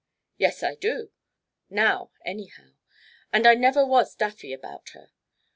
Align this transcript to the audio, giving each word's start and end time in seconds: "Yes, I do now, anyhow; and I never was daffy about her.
"Yes, 0.39 0.63
I 0.63 0.73
do 0.73 1.11
now, 1.69 2.09
anyhow; 2.25 2.71
and 3.31 3.45
I 3.45 3.53
never 3.53 3.85
was 3.85 4.15
daffy 4.15 4.51
about 4.51 4.89
her. 4.95 5.11